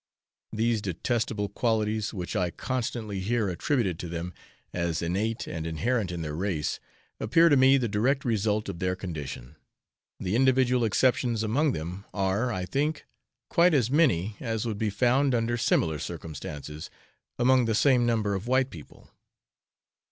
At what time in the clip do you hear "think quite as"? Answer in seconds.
12.65-13.91